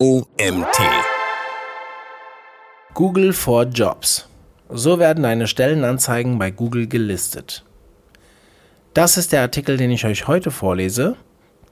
[0.00, 0.78] OMT.
[2.94, 4.28] Google for Jobs.
[4.68, 7.64] So werden deine Stellenanzeigen bei Google gelistet.
[8.94, 11.16] Das ist der Artikel, den ich euch heute vorlese.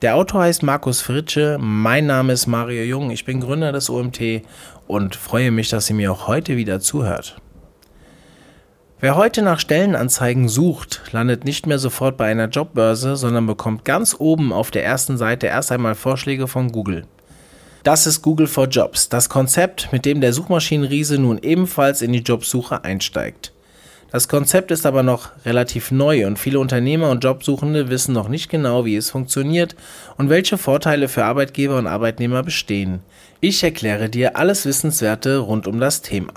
[0.03, 4.43] Der Autor heißt Markus Fritsche, mein Name ist Mario Jung, ich bin Gründer des OMT
[4.89, 7.41] und freue mich, dass ihr mir auch heute wieder zuhört.
[8.99, 14.17] Wer heute nach Stellenanzeigen sucht, landet nicht mehr sofort bei einer Jobbörse, sondern bekommt ganz
[14.19, 17.07] oben auf der ersten Seite erst einmal Vorschläge von Google.
[17.87, 22.19] Das ist Google for Jobs, das Konzept, mit dem der Suchmaschinenriese nun ebenfalls in die
[22.19, 23.53] Jobsuche einsteigt.
[24.11, 28.51] Das Konzept ist aber noch relativ neu und viele Unternehmer und Jobsuchende wissen noch nicht
[28.51, 29.77] genau, wie es funktioniert
[30.17, 33.03] und welche Vorteile für Arbeitgeber und Arbeitnehmer bestehen.
[33.41, 36.33] Ich erkläre dir alles Wissenswerte rund um das Thema.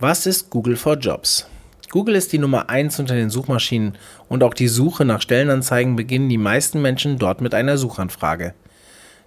[0.00, 1.46] Was ist Google for Jobs?
[1.90, 3.96] Google ist die Nummer 1 unter den Suchmaschinen
[4.28, 8.54] und auch die Suche nach Stellenanzeigen beginnen die meisten Menschen dort mit einer Suchanfrage.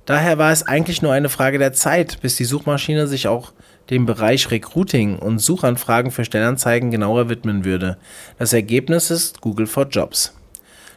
[0.06, 3.54] Daher war es eigentlich nur eine Frage der Zeit, bis die Suchmaschine sich auch
[3.90, 7.98] dem Bereich Recruiting und Suchanfragen für Stellenanzeigen genauer widmen würde.
[8.38, 10.34] Das Ergebnis ist Google for Jobs.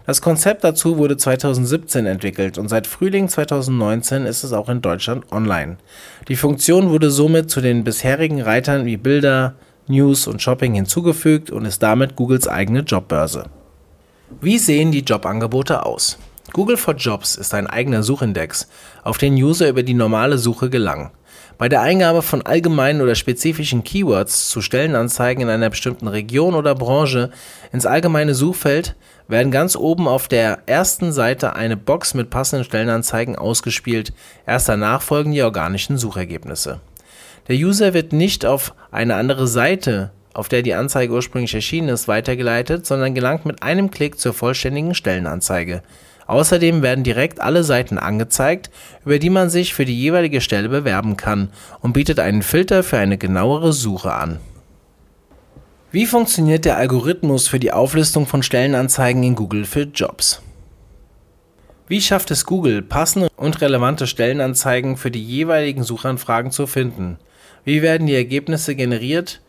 [0.07, 5.33] Das Konzept dazu wurde 2017 entwickelt und seit Frühling 2019 ist es auch in Deutschland
[5.33, 5.79] online.
[6.29, 9.55] Die Funktion wurde somit zu den bisherigen Reitern wie Bilder,
[9.89, 13.47] News und Shopping hinzugefügt und ist damit Googles eigene Jobbörse.
[14.41, 16.19] Wie sehen die Jobangebote aus?
[16.53, 18.69] Google for Jobs ist ein eigener Suchindex,
[19.03, 21.11] auf den User über die normale Suche gelangen.
[21.59, 26.75] Bei der Eingabe von allgemeinen oder spezifischen Keywords zu Stellenanzeigen in einer bestimmten Region oder
[26.75, 27.31] Branche
[27.73, 28.95] ins allgemeine Suchfeld
[29.27, 34.13] werden ganz oben auf der ersten Seite eine Box mit passenden Stellenanzeigen ausgespielt,
[34.47, 36.81] erst danach folgen die organischen Suchergebnisse.
[37.49, 42.09] Der User wird nicht auf eine andere Seite, auf der die Anzeige ursprünglich erschienen ist,
[42.09, 45.83] weitergeleitet, sondern gelangt mit einem Klick zur vollständigen Stellenanzeige.
[46.27, 48.71] Außerdem werden direkt alle Seiten angezeigt,
[49.05, 52.99] über die man sich für die jeweilige Stelle bewerben kann und bietet einen Filter für
[52.99, 54.41] eine genauere Suche an.
[55.93, 60.43] Wie funktioniert der Algorithmus für die Auflistung von Stellenanzeigen in Google für Jobs?
[61.89, 67.19] Wie schafft es Google, passende und relevante Stellenanzeigen für die jeweiligen Suchanfragen zu finden?
[67.65, 69.41] Wie werden die Ergebnisse generiert?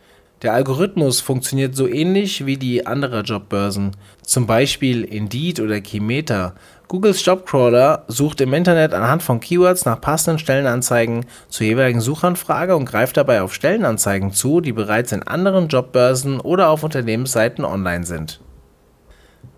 [0.42, 3.90] Der Algorithmus funktioniert so ähnlich wie die anderer Jobbörsen,
[4.22, 6.54] zum Beispiel Indeed oder Keymeter.
[6.86, 12.84] Googles Jobcrawler sucht im Internet anhand von Keywords nach passenden Stellenanzeigen zur jeweiligen Suchanfrage und
[12.84, 18.40] greift dabei auf Stellenanzeigen zu, die bereits in anderen Jobbörsen oder auf Unternehmensseiten online sind.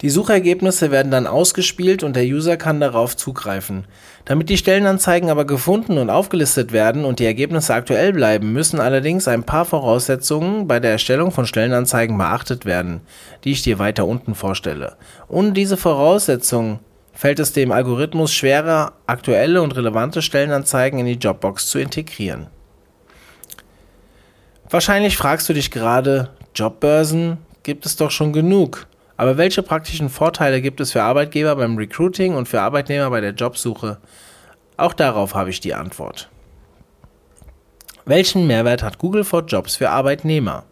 [0.02, 3.84] Die Suchergebnisse werden dann ausgespielt und der User kann darauf zugreifen.
[4.24, 9.28] Damit die Stellenanzeigen aber gefunden und aufgelistet werden und die Ergebnisse aktuell bleiben, müssen allerdings
[9.28, 13.02] ein paar Voraussetzungen bei der Erstellung von Stellenanzeigen beachtet werden,
[13.44, 14.96] die ich dir weiter unten vorstelle.
[15.28, 16.78] Ohne diese Voraussetzungen
[17.12, 22.46] fällt es dem Algorithmus schwerer, aktuelle und relevante Stellenanzeigen in die Jobbox zu integrieren.
[24.70, 28.86] Wahrscheinlich fragst du dich gerade, Jobbörsen gibt es doch schon genug.
[29.20, 33.34] Aber welche praktischen Vorteile gibt es für Arbeitgeber beim Recruiting und für Arbeitnehmer bei der
[33.34, 33.98] Jobsuche?
[34.78, 36.31] Auch darauf habe ich die Antwort.
[38.06, 40.64] Welchen Mehrwert hat Google for Jobs für Arbeitnehmer?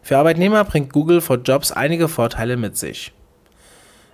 [0.00, 3.12] Für Arbeitnehmer bringt Google for Jobs einige Vorteile mit sich.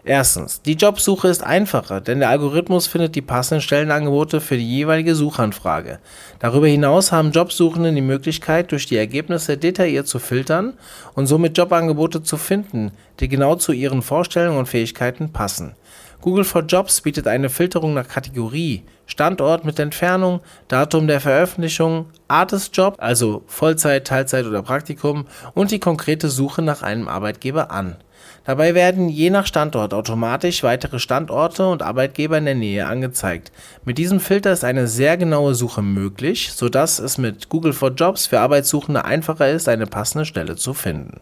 [0.06, 5.14] Erstens, die Jobsuche ist einfacher, denn der Algorithmus findet die passenden Stellenangebote für die jeweilige
[5.14, 5.98] Suchanfrage.
[6.40, 10.74] Darüber hinaus haben Jobsuchende die Möglichkeit, durch die Ergebnisse detailliert zu filtern
[11.14, 15.74] und somit Jobangebote zu finden, die genau zu ihren Vorstellungen und Fähigkeiten passen.
[16.20, 22.52] Google for Jobs bietet eine Filterung nach Kategorie, Standort mit Entfernung, Datum der Veröffentlichung, Art
[22.52, 27.96] des Jobs, also Vollzeit, Teilzeit oder Praktikum und die konkrete Suche nach einem Arbeitgeber an.
[28.44, 33.52] Dabei werden je nach Standort automatisch weitere Standorte und Arbeitgeber in der Nähe angezeigt.
[33.84, 38.26] Mit diesem Filter ist eine sehr genaue Suche möglich, sodass es mit Google for Jobs
[38.26, 41.20] für Arbeitssuchende einfacher ist, eine passende Stelle zu finden.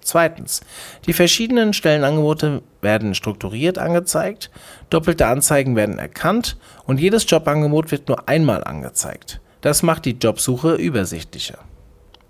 [0.00, 0.60] Zweitens.
[1.06, 4.50] Die verschiedenen Stellenangebote werden strukturiert angezeigt,
[4.88, 9.40] doppelte Anzeigen werden erkannt und jedes Jobangebot wird nur einmal angezeigt.
[9.62, 11.58] Das macht die Jobsuche übersichtlicher.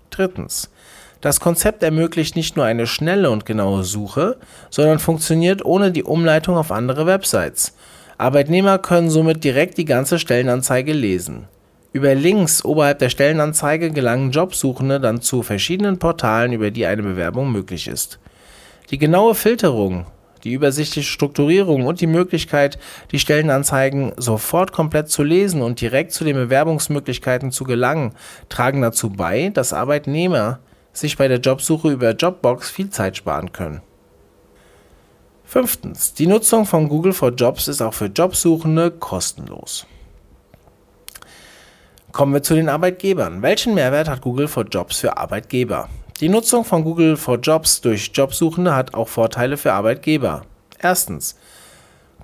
[0.09, 0.71] Drittens.
[1.21, 4.37] Das Konzept ermöglicht nicht nur eine schnelle und genaue Suche,
[4.69, 7.73] sondern funktioniert ohne die Umleitung auf andere Websites.
[8.17, 11.47] Arbeitnehmer können somit direkt die ganze Stellenanzeige lesen.
[11.93, 17.51] Über Links oberhalb der Stellenanzeige gelangen Jobsuchende dann zu verschiedenen Portalen, über die eine Bewerbung
[17.51, 18.19] möglich ist.
[18.91, 20.05] Die genaue Filterung,
[20.43, 22.77] die übersichtliche Strukturierung und die Möglichkeit,
[23.11, 28.13] die Stellenanzeigen sofort komplett zu lesen und direkt zu den Bewerbungsmöglichkeiten zu gelangen,
[28.49, 30.59] tragen dazu bei, dass Arbeitnehmer
[30.99, 33.81] sich bei der Jobsuche über Jobbox viel Zeit sparen können.
[35.45, 36.13] Fünftens.
[36.13, 39.85] Die Nutzung von Google for Jobs ist auch für Jobsuchende kostenlos.
[42.11, 43.41] Kommen wir zu den Arbeitgebern.
[43.41, 45.87] Welchen Mehrwert hat Google for Jobs für Arbeitgeber?
[46.19, 50.41] Die Nutzung von Google for Jobs durch Jobsuchende hat auch Vorteile für Arbeitgeber.
[50.79, 51.37] Erstens.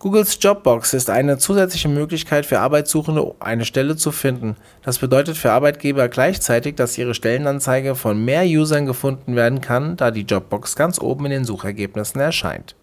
[0.04, 4.58] Googles Jobbox ist eine zusätzliche Möglichkeit für Arbeitssuchende, eine Stelle zu finden.
[4.82, 10.12] Das bedeutet für Arbeitgeber gleichzeitig, dass ihre Stellenanzeige von mehr Usern gefunden werden kann, da
[10.12, 12.76] die Jobbox ganz oben in den Suchergebnissen erscheint.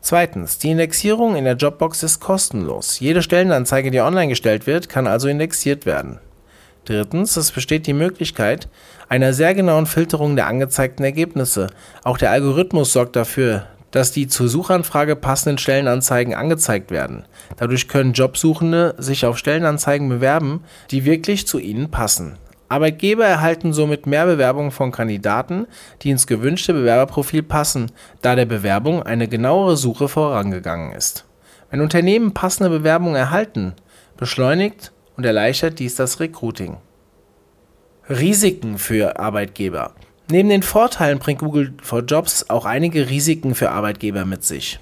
[0.00, 2.98] Zweitens, die Indexierung in der Jobbox ist kostenlos.
[2.98, 6.18] Jede Stellenanzeige, die online gestellt wird, kann also indexiert werden.
[6.86, 8.70] Drittens, es besteht die Möglichkeit
[9.10, 11.66] einer sehr genauen Filterung der angezeigten Ergebnisse.
[12.04, 17.24] Auch der Algorithmus sorgt dafür, dass die zur Suchanfrage passenden Stellenanzeigen angezeigt werden.
[17.56, 22.38] Dadurch können Jobsuchende sich auf Stellenanzeigen bewerben, die wirklich zu ihnen passen.
[22.68, 25.66] Arbeitgeber erhalten somit mehr Bewerbungen von Kandidaten,
[26.00, 27.92] die ins gewünschte Bewerberprofil passen,
[28.22, 31.26] da der Bewerbung eine genauere Suche vorangegangen ist.
[31.70, 33.74] Wenn Unternehmen passende Bewerbungen erhalten,
[34.16, 36.78] beschleunigt und erleichtert dies das Recruiting.
[38.08, 39.92] Risiken für Arbeitgeber.
[40.32, 44.80] Neben den Vorteilen bringt Google for Jobs auch einige Risiken für Arbeitgeber mit sich.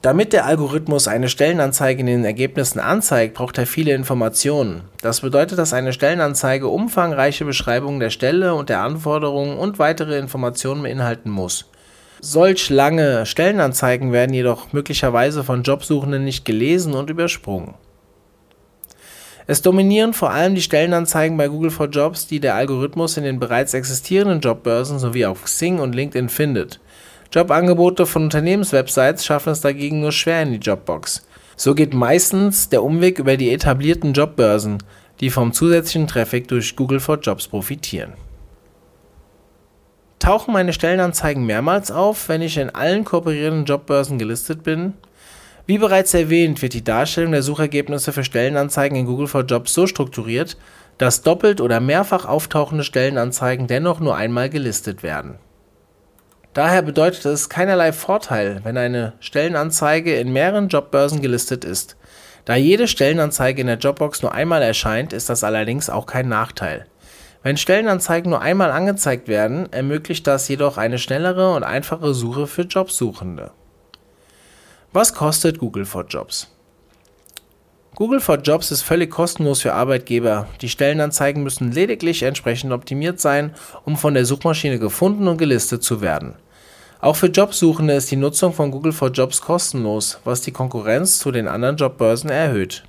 [0.00, 4.84] Damit der Algorithmus eine Stellenanzeige in den Ergebnissen anzeigt, braucht er viele Informationen.
[5.02, 10.84] Das bedeutet, dass eine Stellenanzeige umfangreiche Beschreibungen der Stelle und der Anforderungen und weitere Informationen
[10.84, 11.66] beinhalten muss.
[12.20, 17.74] Solch lange Stellenanzeigen werden jedoch möglicherweise von Jobsuchenden nicht gelesen und übersprungen.
[19.48, 23.38] Es dominieren vor allem die Stellenanzeigen bei Google for Jobs, die der Algorithmus in den
[23.38, 26.80] bereits existierenden Jobbörsen sowie auf Xing und LinkedIn findet.
[27.32, 31.26] Jobangebote von Unternehmenswebsites schaffen es dagegen nur schwer in die Jobbox.
[31.54, 34.78] So geht meistens der Umweg über die etablierten Jobbörsen,
[35.20, 38.14] die vom zusätzlichen Traffic durch Google for Jobs profitieren.
[40.18, 44.94] Tauchen meine Stellenanzeigen mehrmals auf, wenn ich in allen kooperierenden Jobbörsen gelistet bin?
[45.66, 49.88] Wie bereits erwähnt, wird die Darstellung der Suchergebnisse für Stellenanzeigen in Google for Jobs so
[49.88, 50.56] strukturiert,
[50.96, 55.40] dass doppelt oder mehrfach auftauchende Stellenanzeigen dennoch nur einmal gelistet werden.
[56.54, 61.96] Daher bedeutet es keinerlei Vorteil, wenn eine Stellenanzeige in mehreren Jobbörsen gelistet ist.
[62.44, 66.86] Da jede Stellenanzeige in der Jobbox nur einmal erscheint, ist das allerdings auch kein Nachteil.
[67.42, 72.62] Wenn Stellenanzeigen nur einmal angezeigt werden, ermöglicht das jedoch eine schnellere und einfache Suche für
[72.62, 73.50] Jobsuchende.
[74.96, 76.50] Was kostet Google for Jobs?
[77.96, 80.48] Google for Jobs ist völlig kostenlos für Arbeitgeber.
[80.62, 83.54] Die Stellenanzeigen müssen lediglich entsprechend optimiert sein,
[83.84, 86.36] um von der Suchmaschine gefunden und gelistet zu werden.
[87.02, 91.30] Auch für Jobsuchende ist die Nutzung von Google for Jobs kostenlos, was die Konkurrenz zu
[91.30, 92.84] den anderen Jobbörsen erhöht.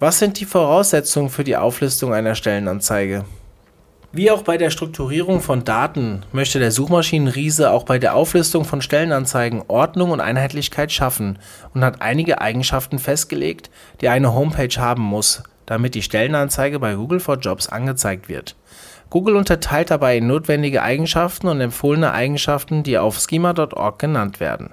[0.00, 3.24] Was sind die Voraussetzungen für die Auflistung einer Stellenanzeige?
[4.12, 8.80] Wie auch bei der Strukturierung von Daten möchte der Suchmaschinenriese auch bei der Auflistung von
[8.80, 11.38] Stellenanzeigen Ordnung und Einheitlichkeit schaffen
[11.74, 13.70] und hat einige Eigenschaften festgelegt,
[14.00, 18.56] die eine Homepage haben muss, damit die Stellenanzeige bei Google for Jobs angezeigt wird.
[19.10, 24.70] Google unterteilt dabei in notwendige Eigenschaften und empfohlene Eigenschaften, die auf schema.org genannt werden.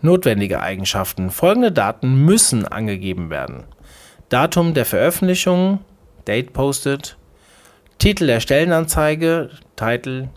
[0.00, 1.30] Notwendige Eigenschaften.
[1.30, 3.64] Folgende Daten müssen angegeben werden.
[4.28, 5.80] Datum der Veröffentlichung,
[6.26, 7.17] Date posted,
[7.98, 10.28] Titel der Stellenanzeige, Title,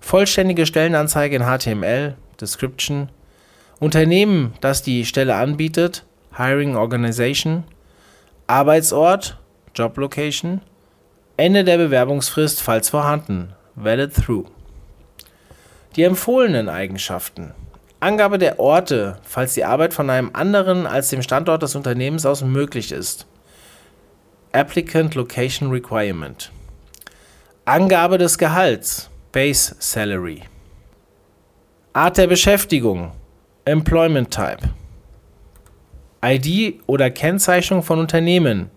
[0.00, 3.08] vollständige Stellenanzeige in HTML, Description,
[3.80, 6.04] Unternehmen, das die Stelle anbietet,
[6.36, 7.64] Hiring Organization,
[8.46, 9.38] Arbeitsort,
[9.74, 10.60] Job Location,
[11.38, 14.44] Ende der Bewerbungsfrist, falls vorhanden, Valid Through.
[15.96, 17.54] Die empfohlenen Eigenschaften.
[18.00, 22.42] Angabe der Orte, falls die Arbeit von einem anderen als dem Standort des Unternehmens aus
[22.42, 23.26] möglich ist.
[24.52, 26.52] Applicant Location Requirement.
[27.64, 30.42] Angabe des Gehalts Base Salary.
[31.92, 33.12] Art der Beschäftigung
[33.64, 34.68] Employment Type.
[36.24, 38.68] ID oder Kennzeichnung von Unternehmen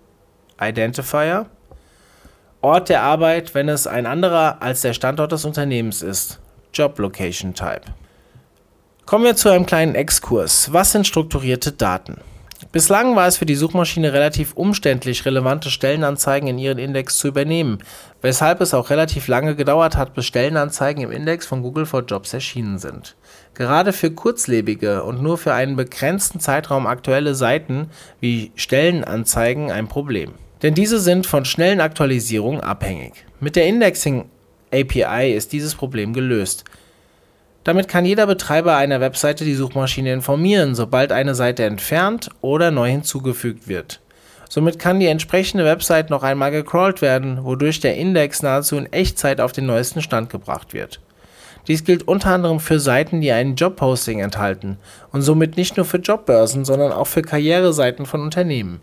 [0.61, 1.47] Identifier.
[2.61, 6.39] Ort der Arbeit, wenn es ein anderer als der Standort des Unternehmens ist.
[6.71, 7.81] Job Location Type.
[9.07, 10.71] Kommen wir zu einem kleinen Exkurs.
[10.71, 12.21] Was sind strukturierte Daten?
[12.71, 17.79] Bislang war es für die Suchmaschine relativ umständlich, relevante Stellenanzeigen in ihren Index zu übernehmen,
[18.25, 22.33] weshalb es auch relativ lange gedauert hat, bis Stellenanzeigen im Index von Google for Jobs
[22.33, 23.15] erschienen sind.
[23.53, 30.31] Gerade für kurzlebige und nur für einen begrenzten Zeitraum aktuelle Seiten wie Stellenanzeigen ein Problem.
[30.63, 33.13] Denn diese sind von schnellen Aktualisierungen abhängig.
[33.39, 34.25] Mit der Indexing
[34.73, 36.63] API ist dieses Problem gelöst.
[37.63, 42.89] Damit kann jeder Betreiber einer Webseite die Suchmaschine informieren, sobald eine Seite entfernt oder neu
[42.89, 44.01] hinzugefügt wird.
[44.49, 49.41] Somit kann die entsprechende Website noch einmal gecrawlt werden, wodurch der Index nahezu in Echtzeit
[49.41, 50.99] auf den neuesten Stand gebracht wird.
[51.67, 54.77] Dies gilt unter anderem für Seiten, die ein Jobposting enthalten
[55.11, 58.81] und somit nicht nur für Jobbörsen, sondern auch für Karriereseiten von Unternehmen.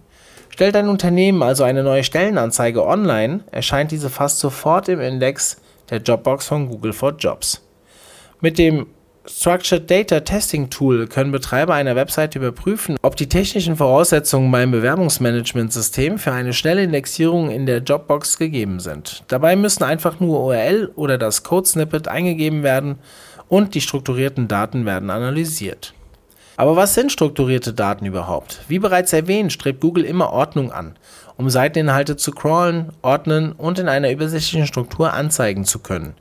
[0.49, 5.57] Stellt ein Unternehmen also eine neue Stellenanzeige online, erscheint diese fast sofort im Index
[5.91, 7.67] der Jobbox von Google for Jobs.
[8.41, 8.87] Mit dem
[9.25, 16.19] Structured Data Testing Tool können Betreiber einer Webseite überprüfen, ob die technischen Voraussetzungen beim Bewerbungsmanagementsystem
[16.19, 19.23] für eine schnelle Indexierung in der Jobbox gegeben sind.
[19.29, 22.99] Dabei müssen einfach nur URL oder das Code-Snippet eingegeben werden
[23.49, 25.95] und die strukturierten Daten werden analysiert.
[26.57, 28.63] Aber was sind strukturierte Daten überhaupt?
[28.67, 30.97] Wie bereits erwähnt, strebt Google immer Ordnung an,
[31.37, 36.15] um Seiteninhalte zu crawlen, ordnen und in einer übersichtlichen Struktur anzeigen zu können.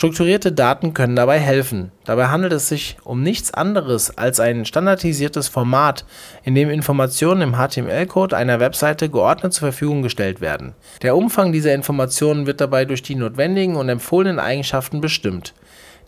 [0.00, 1.92] Strukturierte Daten können dabei helfen.
[2.06, 6.06] Dabei handelt es sich um nichts anderes als ein standardisiertes Format,
[6.42, 10.72] in dem Informationen im HTML-Code einer Webseite geordnet zur Verfügung gestellt werden.
[11.02, 15.52] Der Umfang dieser Informationen wird dabei durch die notwendigen und empfohlenen Eigenschaften bestimmt.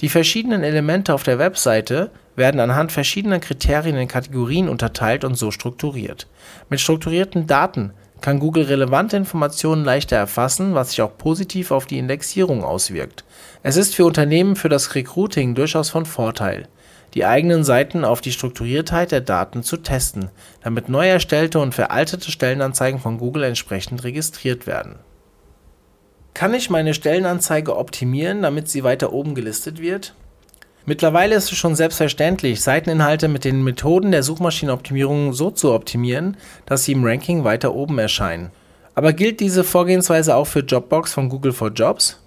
[0.01, 5.51] Die verschiedenen Elemente auf der Webseite werden anhand verschiedener Kriterien in Kategorien unterteilt und so
[5.51, 6.29] strukturiert.
[6.71, 11.99] Mit strukturierten Daten kann Google relevante Informationen leichter erfassen, was sich auch positiv auf die
[11.99, 13.25] Indexierung auswirkt.
[13.63, 16.69] Es ist für Unternehmen für das Recruiting durchaus von Vorteil,
[17.15, 20.31] die eigenen Seiten auf die Strukturiertheit der Daten zu testen,
[20.63, 24.97] damit neu erstellte und veraltete Stellenanzeigen von Google entsprechend registriert werden.
[26.35, 30.15] Kann ich meine Stellenanzeige optimieren, damit sie weiter oben gelistet wird?
[30.85, 36.37] Mittlerweile ist es schon selbstverständlich, Seiteninhalte mit den Methoden der Suchmaschinenoptimierung so zu optimieren,
[36.67, 38.51] dass sie im Ranking weiter oben erscheinen.
[38.97, 42.19] Aber gilt diese Vorgehensweise auch für Jobbox von Google for Jobs?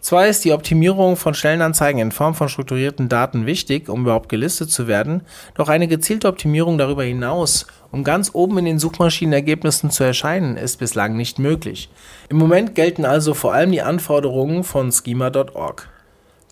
[0.00, 4.70] Zwar ist die Optimierung von Stellenanzeigen in Form von strukturierten Daten wichtig, um überhaupt gelistet
[4.70, 5.22] zu werden,
[5.54, 10.78] doch eine gezielte Optimierung darüber hinaus, um ganz oben in den Suchmaschinenergebnissen zu erscheinen, ist
[10.78, 11.90] bislang nicht möglich.
[12.28, 15.88] Im Moment gelten also vor allem die Anforderungen von schema.org.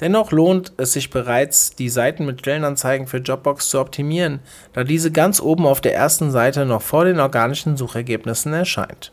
[0.00, 4.40] Dennoch lohnt es sich bereits, die Seiten mit Stellenanzeigen für Jobbox zu optimieren,
[4.72, 9.12] da diese ganz oben auf der ersten Seite noch vor den organischen Suchergebnissen erscheint.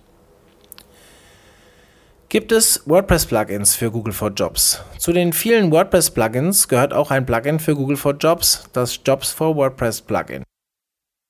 [2.29, 4.81] Gibt es WordPress-Plugins für Google for Jobs?
[4.97, 9.55] Zu den vielen WordPress-Plugins gehört auch ein Plugin für Google for Jobs, das Jobs for
[9.55, 10.43] WordPress Plugin.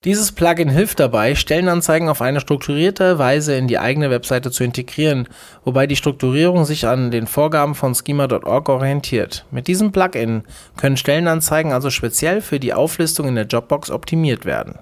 [0.05, 5.27] Dieses Plugin hilft dabei, Stellenanzeigen auf eine strukturierte Weise in die eigene Webseite zu integrieren,
[5.63, 9.45] wobei die Strukturierung sich an den Vorgaben von schema.org orientiert.
[9.49, 10.43] Mit diesem Plugin
[10.77, 14.77] können Stellenanzeigen also speziell für die Auflistung in der Jobbox optimiert werden.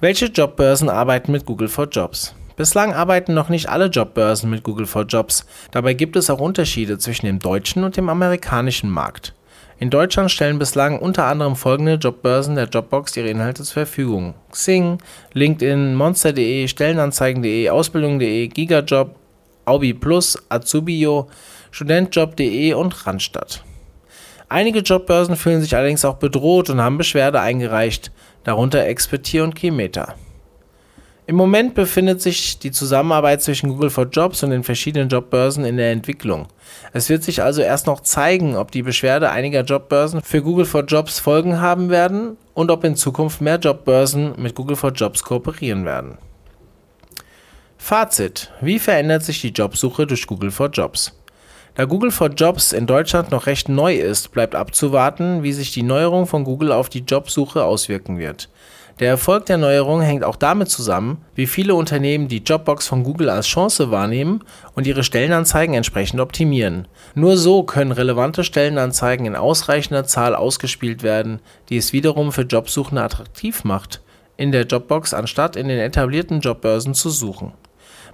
[0.00, 2.34] Welche Jobbörsen arbeiten mit Google for Jobs?
[2.56, 5.44] Bislang arbeiten noch nicht alle Jobbörsen mit Google for Jobs.
[5.70, 9.34] Dabei gibt es auch Unterschiede zwischen dem deutschen und dem amerikanischen Markt.
[9.80, 14.98] In Deutschland stellen bislang unter anderem folgende Jobbörsen der Jobbox ihre Inhalte zur Verfügung: Xing,
[15.34, 19.14] LinkedIn, Monster.de, Stellenanzeigen.de, Ausbildung.de, Gigajob,
[19.66, 21.28] Aubi Plus, Azubio,
[21.70, 23.62] Studentjob.de und Randstadt.
[24.48, 28.10] Einige Jobbörsen fühlen sich allerdings auch bedroht und haben Beschwerde eingereicht,
[28.42, 30.14] darunter Expertier und Keymeter.
[31.28, 35.76] Im Moment befindet sich die Zusammenarbeit zwischen Google for Jobs und den verschiedenen Jobbörsen in
[35.76, 36.48] der Entwicklung.
[36.94, 40.86] Es wird sich also erst noch zeigen, ob die Beschwerde einiger Jobbörsen für Google for
[40.86, 45.84] Jobs Folgen haben werden und ob in Zukunft mehr Jobbörsen mit Google for Jobs kooperieren
[45.84, 46.16] werden.
[47.76, 51.12] Fazit: Wie verändert sich die Jobsuche durch Google for Jobs?
[51.74, 55.82] Da Google for Jobs in Deutschland noch recht neu ist, bleibt abzuwarten, wie sich die
[55.82, 58.48] Neuerung von Google auf die Jobsuche auswirken wird.
[59.00, 63.30] Der Erfolg der Neuerung hängt auch damit zusammen, wie viele Unternehmen die Jobbox von Google
[63.30, 64.42] als Chance wahrnehmen
[64.74, 66.88] und ihre Stellenanzeigen entsprechend optimieren.
[67.14, 73.02] Nur so können relevante Stellenanzeigen in ausreichender Zahl ausgespielt werden, die es wiederum für Jobsuchende
[73.02, 74.00] attraktiv macht,
[74.36, 77.52] in der Jobbox anstatt in den etablierten Jobbörsen zu suchen.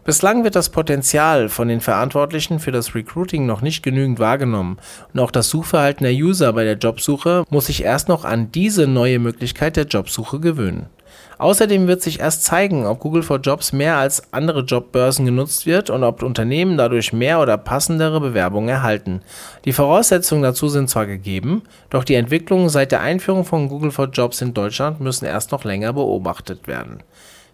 [0.05, 4.77] Bislang wird das Potenzial von den Verantwortlichen für das Recruiting noch nicht genügend wahrgenommen
[5.15, 8.87] und auch das Suchverhalten der User bei der Jobsuche muss sich erst noch an diese
[8.87, 10.91] neue Möglichkeit der Jobsuche gewöhnen.
[11.39, 15.89] Außerdem wird sich erst zeigen, ob Google for Jobs mehr als andere Jobbörsen genutzt wird
[15.89, 19.23] und ob Unternehmen dadurch mehr oder passendere Bewerbungen erhalten.
[19.65, 24.11] Die Voraussetzungen dazu sind zwar gegeben, doch die Entwicklungen seit der Einführung von Google for
[24.11, 27.03] Jobs in Deutschland müssen erst noch länger beobachtet werden.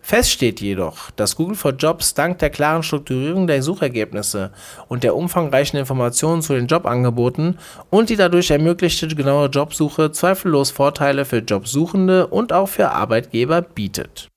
[0.00, 4.50] Fest steht jedoch, dass Google for Jobs dank der klaren Strukturierung der Suchergebnisse
[4.88, 7.58] und der umfangreichen Informationen zu den Jobangeboten
[7.90, 14.29] und die dadurch ermöglichte genaue Jobsuche zweifellos Vorteile für Jobsuchende und auch für Arbeitgeber bietet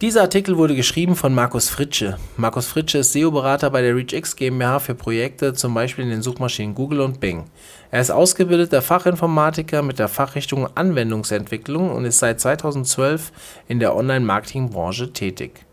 [0.00, 2.16] dieser Artikel wurde geschrieben von Markus Fritsche.
[2.38, 6.74] Markus Fritsche ist SEO-Berater bei der ReachX GmbH für Projekte, zum Beispiel in den Suchmaschinen
[6.74, 7.44] Google und Bing.
[7.90, 13.30] Er ist ausgebildeter Fachinformatiker mit der Fachrichtung Anwendungsentwicklung und ist seit 2012
[13.68, 15.66] in der Online-Marketing-Branche tätig.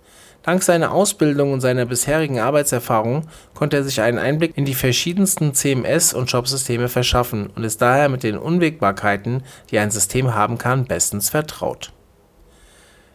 [0.43, 5.53] Dank seiner Ausbildung und seiner bisherigen Arbeitserfahrung konnte er sich einen Einblick in die verschiedensten
[5.53, 10.83] CMS und Shopsysteme verschaffen und ist daher mit den Unwägbarkeiten, die ein System haben kann,
[10.83, 11.93] bestens vertraut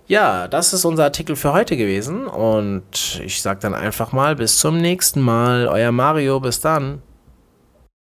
[0.08, 4.58] Ja, das ist unser Artikel für heute gewesen und ich sage dann einfach mal bis
[4.58, 5.68] zum nächsten Mal.
[5.68, 7.02] Euer Mario, bis dann.